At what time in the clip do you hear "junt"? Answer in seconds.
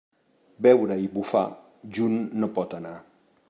1.99-2.19